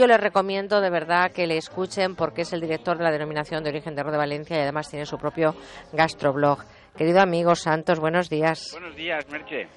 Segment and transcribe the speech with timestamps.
[0.00, 3.62] Yo les recomiendo de verdad que le escuchen porque es el director de la denominación
[3.62, 5.54] de origen de Ro de Valencia y además tiene su propio
[5.92, 6.64] gastroblog.
[6.96, 8.70] Querido amigo Santos, buenos días.
[8.72, 9.68] Buenos días, Merche.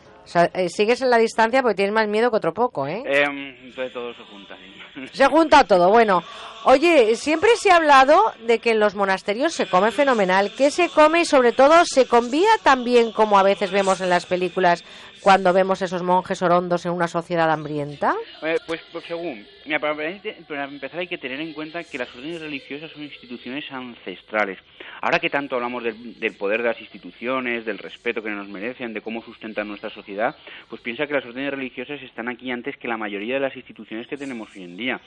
[0.54, 3.04] Eh, sigues en la distancia porque tienes más miedo que otro poco, ¿eh?
[3.05, 3.25] eh
[3.63, 4.55] entonces todo se junta.
[5.12, 5.89] Se junta todo.
[5.89, 6.24] Bueno,
[6.65, 10.51] oye, siempre se ha hablado de que en los monasterios se come fenomenal.
[10.55, 14.10] ¿Qué se come y sobre todo se convía tan bien como a veces vemos en
[14.10, 14.85] las películas
[15.24, 18.13] cuando vemos esos monjes orondos en una sociedad hambrienta?
[18.41, 19.45] Pues, pues, según.
[19.66, 24.59] Mira, para, empezar hay que tener en cuenta que las órdenes religiosas son instituciones ancestrales.
[25.02, 29.02] Ahora que tanto hablamos del, poder de las instituciones, del respeto que nos merecen, de
[29.02, 30.36] cómo sustentan nuestra sociedad,
[30.70, 34.08] pues piensa que las órdenes religiosas están aquí antes que la mayoría de las instituciones
[34.08, 34.99] que tenemos hoy en día.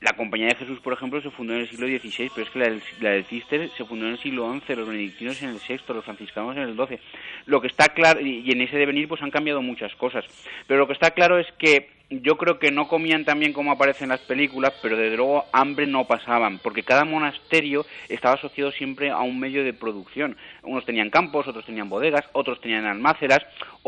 [0.00, 2.58] La Compañía de Jesús, por ejemplo, se fundó en el siglo XVI, pero es que
[2.58, 5.80] la del, la Cister se fundó en el siglo XI, los benedictinos en el VI,
[5.88, 6.98] los franciscanos en el XII.
[7.46, 10.24] Lo que está claro, y en ese devenir pues han cambiado muchas cosas.
[10.66, 13.72] Pero lo que está claro es que yo creo que no comían tan bien como
[13.72, 18.72] aparece en las películas, pero desde luego hambre no pasaban, porque cada monasterio estaba asociado
[18.72, 20.36] siempre a un medio de producción.
[20.62, 23.40] Unos tenían campos, otros tenían bodegas, otros tenían almáceras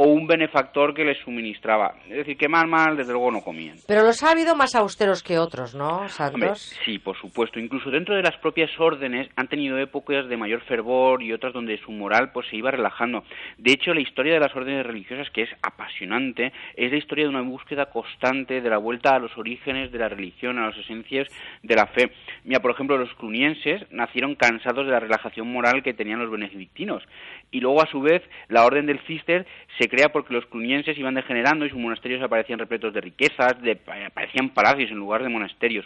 [0.03, 1.95] o un benefactor que les suministraba.
[2.09, 3.77] Es decir, que mal, mal, desde luego no comían.
[3.87, 6.75] Pero los ha habido más austeros que otros, ¿no, Santos?
[6.87, 7.61] sí, por supuesto.
[7.61, 11.77] Incluso dentro de las propias órdenes han tenido épocas de mayor fervor y otras donde
[11.85, 13.25] su moral pues se iba relajando.
[13.59, 17.31] De hecho, la historia de las órdenes religiosas, que es apasionante, es la historia de
[17.31, 21.29] una búsqueda constante de la vuelta a los orígenes de la religión, a las esencias
[21.63, 22.11] de la fe.
[22.45, 27.03] Mira, por ejemplo, los clunienses nacieron cansados de la relajación moral que tenían los benedictinos
[27.51, 29.45] y luego a su vez la orden del Cister
[29.79, 33.79] se crea porque los clunienses iban degenerando y sus monasterios aparecían repletos de riquezas, de,
[34.07, 35.85] aparecían palacios en lugar de monasterios.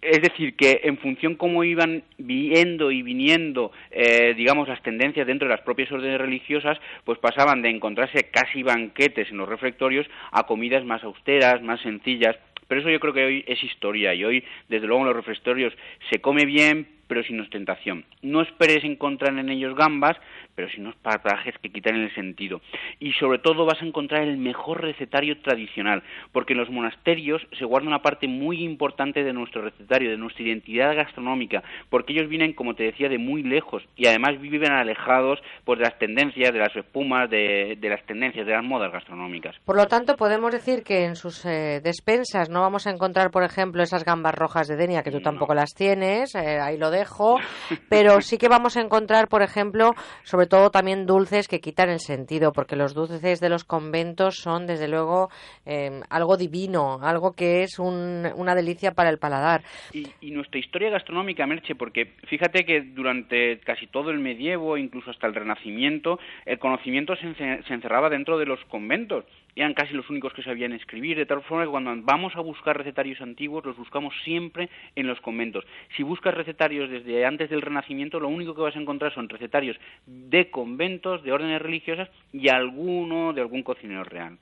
[0.00, 5.46] Es decir, que en función cómo iban viendo y viniendo, eh, digamos, las tendencias dentro
[5.46, 10.44] de las propias órdenes religiosas, pues pasaban de encontrarse casi banquetes en los refectorios a
[10.44, 12.36] comidas más austeras, más sencillas.
[12.66, 15.74] Pero eso yo creo que hoy es historia y hoy, desde luego, en los refectorios
[16.08, 18.04] se come bien, pero sin ostentación.
[18.22, 20.16] No esperes encontrar en ellos gambas,
[20.60, 22.60] pero sin unos patajes que quitan el sentido.
[22.98, 27.64] Y sobre todo vas a encontrar el mejor recetario tradicional, porque en los monasterios se
[27.64, 32.52] guarda una parte muy importante de nuestro recetario, de nuestra identidad gastronómica, porque ellos vienen,
[32.52, 36.58] como te decía, de muy lejos y además viven alejados pues, de las tendencias, de
[36.58, 39.56] las espumas, de, las tendencias, de las modas gastronómicas.
[39.64, 43.44] Por lo tanto, podemos decir que en sus eh, despensas no vamos a encontrar, por
[43.44, 47.38] ejemplo, esas gambas rojas de Denia, que tú tampoco las tienes, eh, ahí lo dejo,
[47.88, 49.92] pero sí que vamos a encontrar, por ejemplo,
[50.24, 54.66] sobre todo también dulces que quitan el sentido, porque los dulces de los conventos son,
[54.66, 55.30] desde luego,
[55.64, 59.62] em, algo divino, algo que es una delicia para el paladar.
[59.94, 65.10] Y, y, nuestra historia gastronómica, Merche, porque fíjate que durante casi todo el medievo, incluso
[65.10, 69.24] hasta el Renacimiento, el conocimiento se, se encerraba dentro de los conventos
[69.56, 72.76] eran casi los únicos que sabían escribir, de tal forma que cuando vamos a buscar
[72.76, 75.64] recetarios antiguos los buscamos siempre en los conventos.
[75.96, 79.76] Si buscas recetarios desde antes del Renacimiento, lo único que vas a encontrar son recetarios
[80.06, 84.38] de conventos, de órdenes religiosas y alguno de algún cocinero real.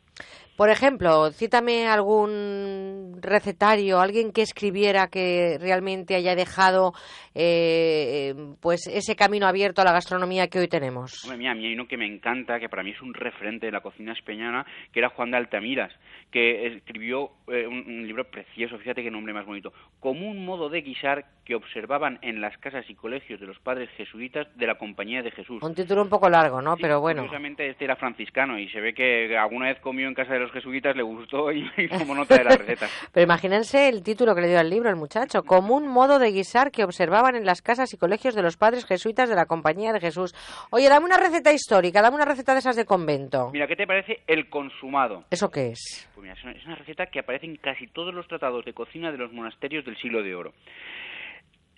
[0.58, 6.94] Por ejemplo, cítame algún recetario, alguien que escribiera que realmente haya dejado
[7.32, 11.22] eh, pues ese camino abierto a la gastronomía que hoy tenemos.
[11.22, 13.66] Hombre, mía, a mí hay uno que me encanta, que para mí es un referente
[13.66, 15.92] de la cocina española, que era Juan de Altamiras,
[16.32, 20.80] que escribió eh, un, libro precioso, fíjate qué nombre más bonito, como un modo de
[20.80, 25.22] guisar que observaban en las casas y colegios de los padres jesuitas de la Compañía
[25.22, 25.62] de Jesús.
[25.62, 26.76] Un título un poco largo, ¿no?
[26.76, 27.22] Pero bueno.
[27.22, 30.47] Curiosamente este era franciscano y se ve que alguna vez comió en casa de los
[30.50, 32.86] jesuitas, le gustó y como nota de la receta.
[33.12, 36.31] Pero imagínense el título que le dio al libro el muchacho, como un modo de
[36.31, 39.92] guisar que observaban en las casas y colegios de los padres jesuitas de la Compañía
[39.92, 40.34] de Jesús.
[40.70, 43.50] Oye, dame una receta histórica, dame una receta de esas de convento.
[43.53, 45.25] Mira, ¿qué te parece el consumado?
[45.31, 46.08] ¿Eso qué es?
[46.14, 49.19] Pues mira, es una receta que aparece en casi todos los tratados de cocina de
[49.19, 50.53] los monasterios del siglo de oro.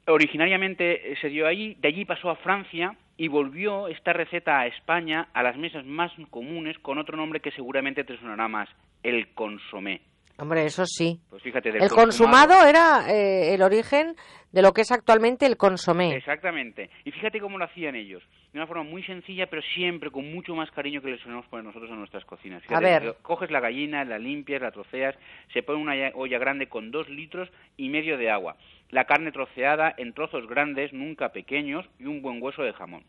[0.07, 5.29] Originariamente se dio allí, de allí pasó a Francia y volvió esta receta a España
[5.35, 8.67] a las mesas más comunes con otro nombre que seguramente te sonará más,
[9.03, 10.01] el consomé.
[10.39, 11.21] Hombre, eso sí.
[11.29, 14.15] Pues fíjate, el consumado, era eh, el origen
[14.53, 16.17] de lo que es actualmente el consomé.
[16.17, 16.89] Exactamente.
[17.05, 18.23] Y fíjate cómo lo hacían ellos.
[18.51, 21.67] De una forma muy sencilla, pero siempre con mucho más cariño que le solemos poner
[21.67, 22.63] nosotros a nuestras cocinas.
[22.71, 23.17] a ver.
[23.21, 25.15] Coges la gallina, la limpias, la troceas,
[25.53, 28.57] se pone una olla grande con dos litros y medio de agua.
[28.89, 33.05] La carne troceada en trozos grandes, nunca pequeños, y un buen hueso de jamón.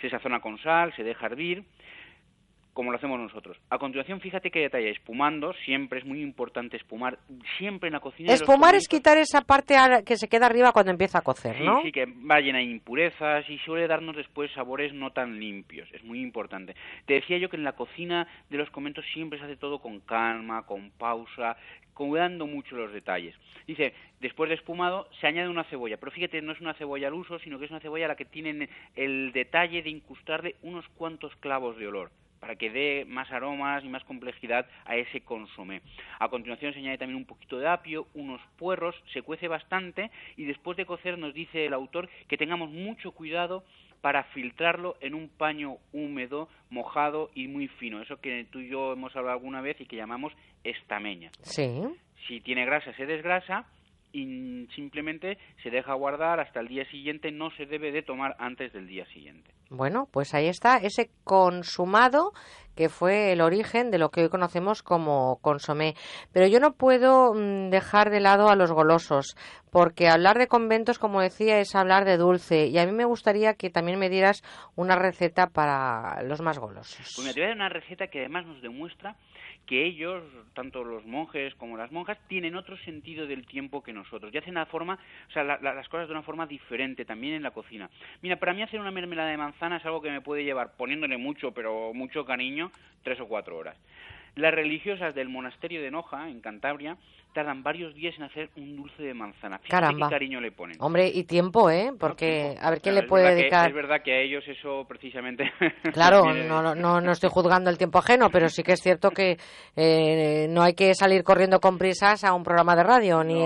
[0.00, 1.64] Se sazona con sal, se deja hervir
[2.78, 3.58] como lo hacemos nosotros.
[3.70, 7.18] A continuación, fíjate qué detalle, espumando, siempre es muy importante espumar,
[7.56, 8.32] siempre en la cocina.
[8.32, 9.74] Espumar es quitar esa parte
[10.06, 11.82] que se queda arriba cuando empieza a cocer, ¿no?
[11.82, 16.04] Sí, que va llena de impurezas y suele darnos después sabores no tan limpios, es
[16.04, 16.76] muy importante.
[17.04, 19.98] Te decía yo que en la cocina de los conventos siempre se hace todo con
[19.98, 21.56] calma, con pausa,
[21.94, 23.34] cuidando mucho los detalles.
[23.66, 27.14] Dice, después de espumado se añade una cebolla, pero fíjate, no es una cebolla al
[27.14, 30.86] uso, sino que es una cebolla a la que tienen el detalle de incrustarle unos
[30.90, 35.82] cuantos clavos de olor para que dé más aromas y más complejidad a ese consomé.
[36.18, 40.44] A continuación se añade también un poquito de apio, unos puerros, se cuece bastante y
[40.44, 43.64] después de cocer nos dice el autor que tengamos mucho cuidado
[44.00, 48.92] para filtrarlo en un paño húmedo, mojado y muy fino, eso que tú y yo
[48.92, 50.32] hemos hablado alguna vez y que llamamos
[50.62, 51.30] estameña.
[51.42, 51.82] Sí.
[52.26, 53.66] Si tiene grasa se desgrasa
[54.12, 58.72] y simplemente se deja guardar hasta el día siguiente, no se debe de tomar antes
[58.72, 59.50] del día siguiente.
[59.70, 62.32] Bueno, pues ahí está ese consumado
[62.78, 65.96] que fue el origen de lo que hoy conocemos como consomé.
[66.32, 69.36] Pero yo no puedo mm, dejar de lado a los golosos,
[69.72, 72.68] porque hablar de conventos, como decía, es hablar de dulce.
[72.68, 74.44] Y a mí me gustaría que también me dieras
[74.76, 77.14] una receta para los más golosos.
[77.16, 79.16] Pues me te voy a dar una receta que además nos demuestra
[79.68, 80.24] que ellos,
[80.54, 84.54] tanto los monjes como las monjas, tienen otro sentido del tiempo que nosotros y hacen
[84.54, 84.98] la forma,
[85.28, 87.90] o sea, las cosas de una forma diferente también en la cocina.
[88.22, 91.18] Mira, para mí hacer una mermelada de manzana es algo que me puede llevar, poniéndole
[91.18, 92.72] mucho, pero mucho cariño,
[93.02, 93.76] tres o cuatro horas.
[94.36, 96.96] Las religiosas del monasterio de Noja, en Cantabria,
[97.32, 99.58] tardan varios días en hacer un dulce de manzana.
[99.58, 100.76] Fíjate qué cariño le ponen.
[100.80, 101.92] Hombre, y tiempo, ¿eh?
[101.98, 103.68] Porque, a ver, ¿quién le puede dedicar?
[103.68, 105.44] es verdad que a ellos eso precisamente...
[105.92, 109.36] Claro, no, no, no estoy juzgando el tiempo ajeno, pero sí que es cierto que
[109.76, 113.42] eh, no hay que salir corriendo con prisas a un programa de radio, ni...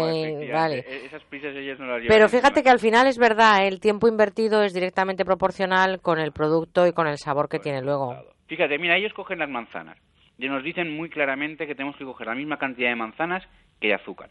[0.50, 0.79] vale.
[0.81, 2.08] E-, esas prisas ellos no las llevan.
[2.08, 6.32] Pero fíjate que al final es verdad, el tiempo invertido es directamente proporcional con el
[6.32, 8.17] producto y con el sabor que tiene luego.
[8.46, 9.99] Fíjate, mira, ellos cogen las manzanas
[10.38, 13.43] nos dicen muy claramente que tenemos que coger la misma cantidad de manzanas
[13.81, 14.31] que de azúcar.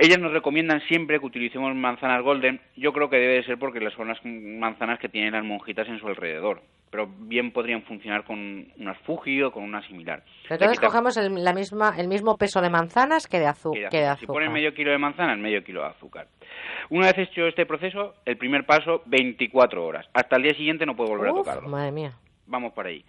[0.00, 2.60] Ellas nos recomiendan siempre que utilicemos manzanas golden.
[2.76, 6.06] Yo creo que debe ser porque son las manzanas que tienen las monjitas en su
[6.06, 6.62] alrededor.
[6.88, 10.22] Pero bien podrían funcionar con unas Fuji o con una similar.
[10.48, 13.90] entonces cogemos el, la misma, el mismo peso de manzanas que de, azúcar.
[14.20, 16.28] Si pones medio kilo de manzanas, medio kilo de azúcar.
[16.90, 20.06] Una vez hecho este proceso, el primer paso, 24 horas.
[20.14, 21.68] Hasta el día siguiente no puede volver a tocarlo.
[21.68, 22.12] Madre mía.
[22.46, 23.04] Vamos por ahí.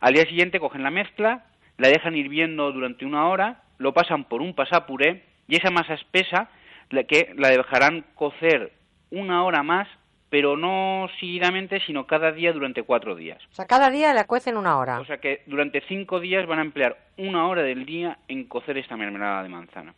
[0.00, 1.46] Al día siguiente cogen la mezcla,
[1.78, 6.48] la dejan hirviendo durante una hora, lo pasan por un pasapuré y esa masa espesa
[6.90, 8.72] la que la dejarán cocer
[9.10, 9.88] una hora más,
[10.30, 13.38] pero no seguidamente, sino cada día durante cuatro días.
[13.52, 15.00] O sea, cada día la cuecen una hora.
[15.00, 18.78] O sea que durante cinco días van a emplear una hora del día en cocer
[18.78, 19.94] esta mermelada de manzana.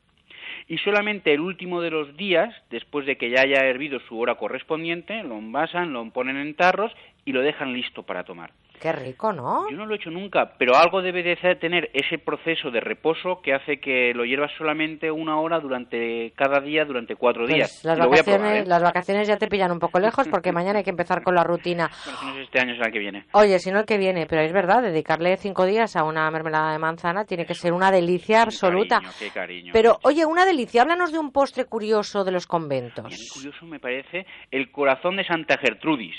[0.68, 4.34] Y solamente el último de los días, después de que ya haya hervido su hora
[4.34, 6.92] correspondiente, lo envasan, lo ponen en tarros
[7.26, 8.52] y lo dejan listo para tomar.
[8.80, 9.68] Qué rico, ¿no?
[9.68, 13.40] Yo no lo he hecho nunca, pero algo debe de tener ese proceso de reposo
[13.42, 17.84] que hace que lo hiervas solamente una hora durante cada día durante cuatro pues días.
[17.84, 18.68] Las, vacaciones, ¿eh?
[18.68, 21.44] las vacaciones ya te pillan un poco lejos porque mañana hay que empezar con la
[21.44, 21.90] rutina.
[22.06, 23.24] Bueno, si no es este año, será el que viene.
[23.32, 26.72] Oye, si no el que viene, pero es verdad, dedicarle cinco días a una mermelada
[26.72, 29.00] de manzana tiene que ser una delicia absoluta.
[29.18, 29.72] qué cariño.
[29.72, 33.08] Pero, oye, una delicia, háblanos de un postre curioso de los conventos.
[33.08, 36.14] Bien curioso me parece el corazón de Santa Gertrudis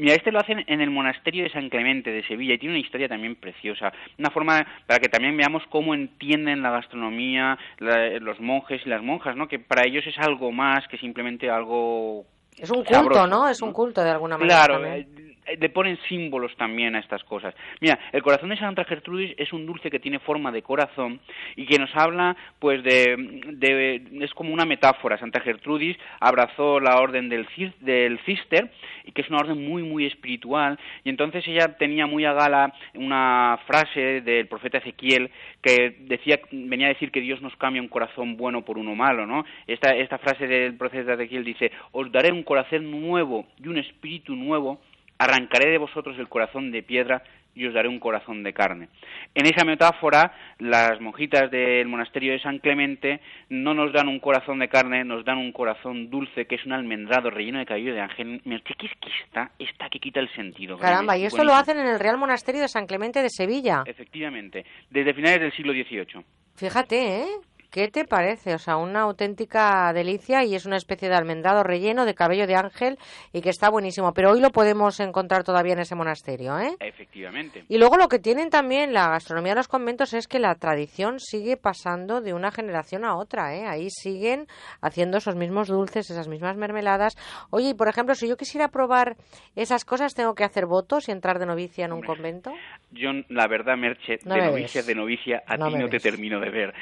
[0.00, 2.80] Mira, este lo hacen en el monasterio de San Clemente de Sevilla y tiene una
[2.82, 3.92] historia también preciosa.
[4.18, 9.36] Una forma para que también veamos cómo entienden la gastronomía los monjes y las monjas,
[9.36, 9.46] ¿no?
[9.46, 12.24] Que para ellos es algo más que simplemente algo
[12.56, 13.48] es un culto, ¿no?
[13.48, 14.66] Es un culto de alguna manera.
[14.66, 17.54] Claro, eh, le ponen símbolos también a estas cosas.
[17.80, 21.20] Mira, el corazón de Santa Gertrudis es un dulce que tiene forma de corazón
[21.56, 25.18] y que nos habla, pues, de, es como una metáfora.
[25.18, 27.46] Santa Gertrudis abrazó la orden del,
[27.80, 28.70] del Cister
[29.04, 30.78] y que es una orden muy, muy espiritual.
[31.04, 35.30] Y entonces ella tenía muy a gala una frase del profeta Ezequiel
[35.62, 39.26] que decía, venía a decir que Dios nos cambia un corazón bueno por uno malo,
[39.26, 39.44] ¿no?
[39.66, 44.34] Esta, esta frase del profeta Ezequiel dice, os daré un corazón nuevo y un espíritu
[44.34, 44.80] nuevo
[45.18, 47.22] arrancaré de vosotros el corazón de piedra
[47.54, 48.88] y os daré un corazón de carne.
[49.34, 54.60] En esa metáfora, las monjitas del monasterio de San Clemente no nos dan un corazón
[54.60, 58.00] de carne, nos dan un corazón dulce, que es un almendrado relleno de cabello de
[58.00, 58.40] ángel.
[58.44, 59.50] Mira, ¿qué es que está?
[59.58, 60.78] Está que quita el sentido.
[60.78, 63.82] Caramba, y esto lo hacen en el Real Monasterio de San Clemente de Sevilla.
[63.86, 66.24] Efectivamente, desde finales del siglo XVIII.
[66.54, 67.26] Fíjate, ¿eh?
[67.70, 68.54] ¿Qué te parece?
[68.54, 72.56] O sea, una auténtica delicia y es una especie de almendrado relleno de cabello de
[72.56, 72.98] ángel
[73.32, 74.12] y que está buenísimo.
[74.12, 76.74] Pero hoy lo podemos encontrar todavía en ese monasterio, ¿eh?
[76.80, 77.64] Efectivamente.
[77.68, 81.20] Y luego lo que tienen también la gastronomía de los conventos es que la tradición
[81.20, 83.66] sigue pasando de una generación a otra, ¿eh?
[83.68, 84.46] Ahí siguen
[84.80, 87.16] haciendo esos mismos dulces, esas mismas mermeladas.
[87.50, 89.16] Oye, y por ejemplo, si yo quisiera probar
[89.54, 92.52] esas cosas, ¿tengo que hacer votos y entrar de novicia en un convento?
[92.90, 96.74] Yo, la verdad, Merche, de novicia, de novicia, a ti no te termino de ver.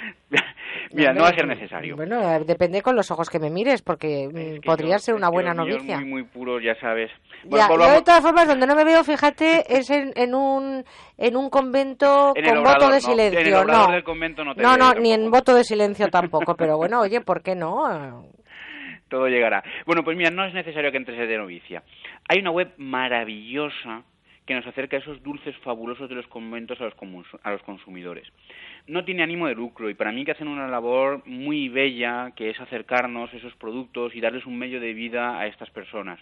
[0.92, 1.96] Mira, no, va a ser necesario.
[1.96, 5.98] Bueno, depende con los ojos que me mires, porque mm, podría ser una buena novicia.
[6.00, 7.10] Muy, muy puro, ya sabes.
[7.44, 10.84] Bueno, yo de todas formas, donde no me veo, fíjate, es en, en un
[11.16, 13.64] en un convento con voto de silencio.
[13.64, 16.54] No, en el convento no, te no, no ni en voto de silencio tampoco.
[16.56, 18.24] Pero bueno, oye, ¿por qué no?
[19.08, 19.62] Todo llegará.
[19.86, 21.82] Bueno, pues mira, no es necesario que entres de novicia.
[22.28, 24.02] Hay una web maravillosa
[24.48, 26.94] que nos acerca a esos dulces fabulosos de los conventos a los,
[27.42, 28.26] a los consumidores.
[28.86, 32.48] No tiene ánimo de lucro y para mí que hacen una labor muy bella que
[32.48, 36.18] es acercarnos esos productos y darles un medio de vida a estas personas.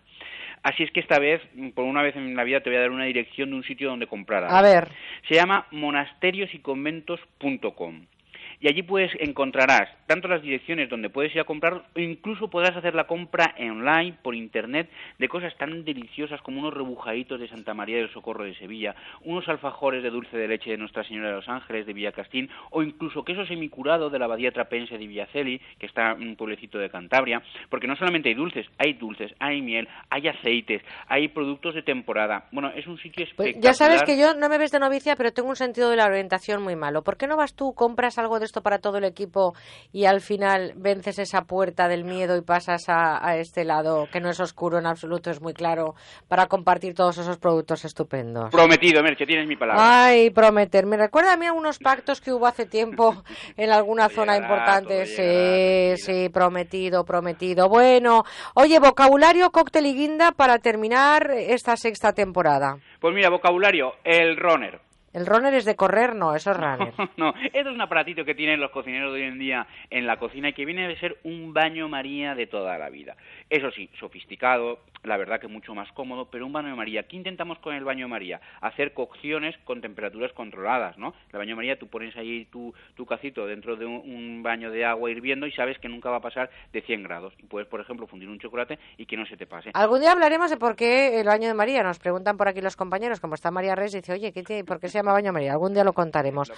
[0.64, 1.40] Así es que esta vez,
[1.76, 3.90] por una vez en la vida, te voy a dar una dirección de un sitio
[3.90, 4.44] donde comprar.
[4.50, 4.88] A ver.
[5.28, 8.15] Se llama monasteriosyconventos.com y
[8.64, 12.94] allí pues encontrarás tanto las direcciones donde puedes ir a comprar o incluso podrás hacer
[12.94, 17.96] la compra online por internet de cosas tan deliciosas como unos rebujaditos de Santa María
[17.96, 18.94] del Socorro de Sevilla,
[19.24, 22.82] unos alfajores de dulce de leche de Nuestra Señora de los Ángeles de Villacastín o
[22.82, 26.90] incluso queso semicurado de la abadía trapense de Villaceli, que está en un pueblecito de
[26.90, 31.82] Cantabria, porque no solamente hay dulces, hay dulces, hay miel, hay aceites, hay productos de
[31.82, 32.46] temporada.
[32.52, 33.60] Bueno, es un sitio espectacular.
[33.60, 35.96] Pues ya sabes que yo no me ves de novicia, pero tengo un sentido de
[35.96, 37.02] la orientación muy malo.
[37.02, 39.54] ¿Por qué no vas tú, compras algo de esto para todo el equipo
[39.92, 44.30] y al final vences esa puerta del miedo y pasas a, este lado que no
[44.30, 45.94] es oscuro en absoluto, es muy claro,
[46.28, 48.50] para compartir todos esos productos estupendos.
[48.50, 50.04] Prometido, Merche, tienes mi palabra.
[50.06, 50.86] Ay, prometer.
[50.86, 53.22] Me recuerda a mí algunos pactos que hubo hace tiempo
[53.56, 55.06] en alguna zona importante.
[55.06, 57.68] sí, sí, prometido, prometido.
[57.68, 58.24] Bueno,
[58.54, 62.78] oye, vocabulario, cóctel y guinda para terminar esta sexta temporada.
[63.00, 64.85] Pues mira, vocabulario, el runner.
[65.16, 66.92] El runner es de correr, no, eso es runner.
[67.16, 70.18] no, esto es un aparatito que tienen los cocineros de hoy en día en la
[70.18, 73.16] cocina y que viene de ser un baño María de toda la vida.
[73.48, 77.04] Eso sí, sofisticado, la verdad que mucho más cómodo, pero un baño María.
[77.04, 78.42] ¿Qué intentamos con el baño María?
[78.60, 81.14] Hacer cocciones con temperaturas controladas, ¿no?
[81.32, 85.10] El baño María tú pones ahí tu, tu cacito dentro de un, baño de agua
[85.10, 87.32] hirviendo y sabes que nunca va a pasar de 100 grados.
[87.38, 89.70] Y puedes, por ejemplo, fundir un chocolate y que no se te pase.
[89.72, 91.82] Algún día hablaremos de por qué el baño de María.
[91.82, 94.88] Nos preguntan por aquí los compañeros, como está María Res, dice, oye, ¿qué ¿por qué
[94.88, 95.05] se llama
[95.52, 96.52] Algún día lo contaremos.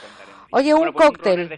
[0.50, 1.50] Oye, un pues cóctel.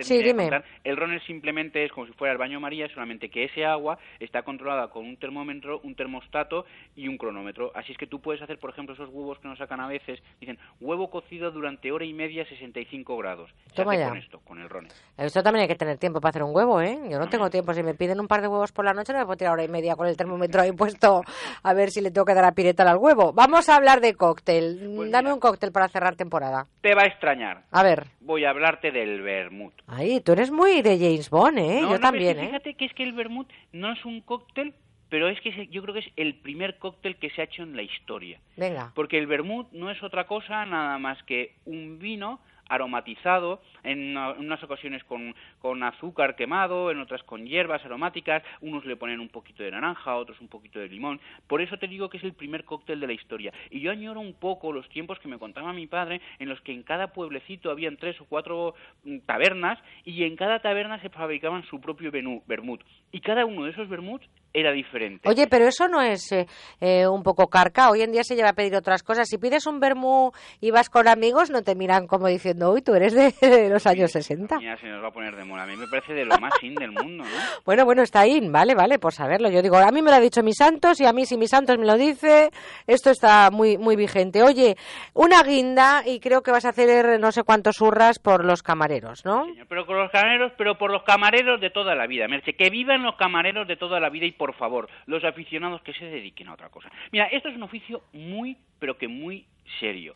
[0.00, 0.50] sí, dime.
[0.84, 4.42] El runner simplemente es como si fuera el baño María, solamente que ese agua está
[4.42, 7.72] controlada con un termómetro, un termostato y un cronómetro.
[7.74, 10.20] Así es que tú puedes hacer, por ejemplo, esos huevos que nos sacan a veces,
[10.40, 13.50] dicen huevo cocido durante hora y media a 65 grados.
[13.74, 14.08] Toma ya.
[14.08, 14.92] Con esto, con el runner.
[15.16, 16.98] Esto también hay que tener tiempo para hacer un huevo, ¿eh?
[17.10, 17.74] Yo no tengo tiempo.
[17.74, 19.64] Si me piden un par de huevos por la noche, no me puedo tirar hora
[19.64, 21.22] y media con el termómetro ahí puesto
[21.62, 23.32] a ver si le tengo que dar a pireta al huevo.
[23.32, 24.92] Vamos a hablar de cóctel.
[24.94, 26.66] Pues Dame un cóctel para cerrar temporada.
[26.80, 27.62] Te va a extrañar.
[27.70, 28.06] A ver.
[28.26, 29.72] Voy a hablarte del vermut.
[29.86, 31.78] Ay, tú eres muy de James Bond, ¿eh?
[31.82, 32.46] yo no, también, ¿eh?
[32.46, 34.74] Fíjate que es que el vermut no es un cóctel,
[35.08, 37.76] pero es que yo creo que es el primer cóctel que se ha hecho en
[37.76, 38.40] la historia.
[38.56, 38.90] Venga.
[38.96, 44.62] Porque el vermut no es otra cosa nada más que un vino aromatizado, en, unas
[44.62, 49.62] ocasiones con, con, azúcar quemado, en otras con hierbas aromáticas, unos le ponen un poquito
[49.62, 51.20] de naranja, otros un poquito de limón.
[51.46, 53.52] Por eso te digo que es el primer cóctel de la historia.
[53.70, 56.72] Y yo añoro un poco los tiempos que me contaba mi padre, en los que
[56.72, 61.64] en cada pueblecito habían tres o cuatro mm, tabernas y en cada taberna se fabricaban
[61.64, 62.82] su propio vermut.
[63.12, 65.28] Y cada uno de esos vermuts era diferente.
[65.28, 66.46] Oye, pero eso no es eh,
[66.80, 67.90] eh, un poco carca.
[67.90, 69.28] Hoy en día se lleva a pedir otras cosas.
[69.28, 72.94] Si pides un vermú y vas con amigos, no te miran como diciendo, uy, tú
[72.94, 74.58] eres de, los años 60.
[74.58, 75.64] Mira, se nos va a poner de moda.
[75.64, 77.30] A mí me parece de lo más in del mundo, ¿no?
[77.64, 79.50] bueno, bueno, está in, vale, vale, pues saberlo.
[79.50, 81.48] Yo digo, a mí me lo ha dicho mi Santos y a mí si mi
[81.48, 82.50] Santos me lo dice,
[82.86, 84.42] esto está muy muy vigente.
[84.42, 84.76] Oye,
[85.12, 89.24] una guinda y creo que vas a hacer no sé cuántos hurras por los camareros,
[89.24, 89.46] ¿no?
[89.68, 92.54] pero por los camareros, pero por los camareros de toda la vida, Merce.
[92.54, 95.92] Que vivan los camareros de toda la vida y por por favor, los aficionados que
[95.92, 96.88] se dediquen a otra cosa.
[97.10, 99.44] Mira, esto es un oficio muy, pero que muy
[99.80, 100.14] serio.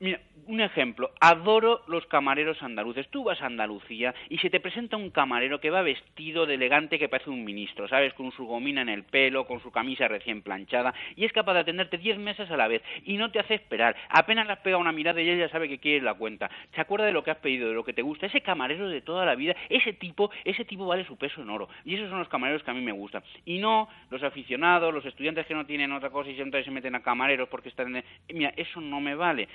[0.00, 3.08] Mira, un ejemplo, adoro los camareros andaluces.
[3.08, 6.98] Tú vas a Andalucía y se te presenta un camarero que va vestido de elegante
[6.98, 8.12] que parece un ministro, ¿sabes?
[8.14, 11.60] Con su gomina en el pelo, con su camisa recién planchada y es capaz de
[11.60, 13.96] atenderte diez meses a la vez y no te hace esperar.
[14.08, 16.50] Apenas le has pegado una mirada y ella ya sabe que quieres la cuenta.
[16.74, 18.26] Se acuerda de lo que has pedido, de lo que te gusta.
[18.26, 21.68] Ese camarero de toda la vida, ese tipo, ese tipo vale su peso en oro.
[21.84, 23.22] Y esos son los camareros que a mí me gustan.
[23.44, 26.94] Y no los aficionados, los estudiantes que no tienen otra cosa y siempre se meten
[26.94, 27.96] a camareros porque están...
[27.96, 28.04] En...
[28.32, 29.48] Mira, eso no me vale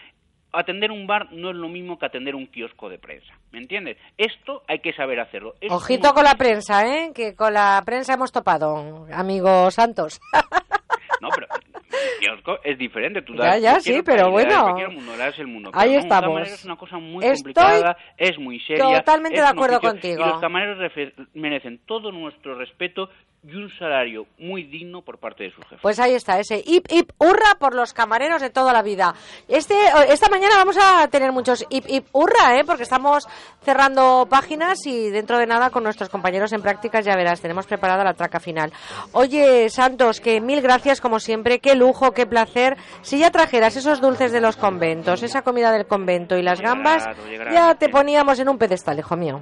[0.59, 3.97] atender un bar no es lo mismo que atender un kiosco de prensa, ¿me entiendes?
[4.17, 5.55] Esto hay que saber hacerlo.
[5.69, 7.11] Ojito con la prensa, ¿eh?
[7.13, 10.19] Que con la prensa hemos topado, amigo Santos.
[11.19, 11.47] No, pero
[11.81, 13.21] el kiosco es diferente.
[13.21, 14.67] Tú ya, ya, sí, pero bueno.
[14.67, 15.71] Mundo, el mundo.
[15.73, 16.47] Ahí estamos.
[16.47, 18.99] es una cosa muy complicada, es muy seria.
[18.99, 20.23] Totalmente de acuerdo contigo.
[20.23, 20.91] Y los camareros
[21.33, 23.09] merecen todo nuestro respeto
[23.47, 25.79] y un salario muy digno por parte de sus jefes.
[25.81, 29.13] Pues ahí está, ese hip hip hurra por los camareros de toda la vida.
[29.47, 29.75] Este,
[30.09, 32.63] esta mañana vamos a tener muchos hip hip hurra, ¿eh?
[32.65, 33.25] porque estamos
[33.61, 38.03] cerrando páginas y dentro de nada con nuestros compañeros en prácticas ya verás, tenemos preparada
[38.03, 38.73] la traca final.
[39.13, 42.75] Oye, Santos, que mil gracias como siempre, qué lujo, qué placer.
[43.01, 47.07] Si ya trajeras esos dulces de los conventos, esa comida del convento y las gambas,
[47.51, 49.41] ya te poníamos en un pedestal, hijo mío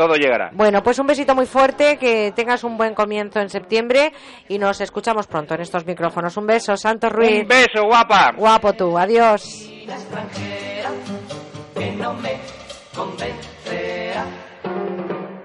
[0.00, 0.50] todo llegará.
[0.54, 4.14] Bueno, pues un besito muy fuerte, que tengas un buen comienzo en septiembre
[4.48, 6.38] y nos escuchamos pronto en estos micrófonos.
[6.38, 7.42] Un beso, Santos Ruiz.
[7.42, 8.32] Un beso, guapa.
[8.34, 9.68] Guapo tú, adiós.